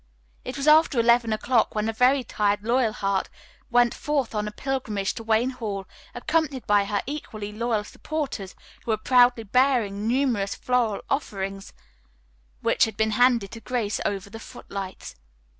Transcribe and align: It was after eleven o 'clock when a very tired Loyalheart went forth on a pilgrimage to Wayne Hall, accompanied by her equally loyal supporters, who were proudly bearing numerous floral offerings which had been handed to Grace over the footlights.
It 0.43 0.57
was 0.57 0.67
after 0.67 0.99
eleven 0.99 1.31
o 1.31 1.37
'clock 1.37 1.75
when 1.75 1.87
a 1.87 1.93
very 1.93 2.23
tired 2.23 2.63
Loyalheart 2.63 3.29
went 3.69 3.93
forth 3.93 4.33
on 4.33 4.47
a 4.47 4.51
pilgrimage 4.51 5.13
to 5.13 5.23
Wayne 5.23 5.51
Hall, 5.51 5.85
accompanied 6.15 6.65
by 6.65 6.85
her 6.85 7.03
equally 7.05 7.51
loyal 7.51 7.83
supporters, 7.83 8.55
who 8.83 8.89
were 8.89 8.97
proudly 8.97 9.43
bearing 9.43 10.07
numerous 10.07 10.55
floral 10.55 11.03
offerings 11.07 11.71
which 12.61 12.85
had 12.85 12.97
been 12.97 13.11
handed 13.11 13.51
to 13.51 13.59
Grace 13.59 14.01
over 14.03 14.27
the 14.31 14.39
footlights. 14.39 15.13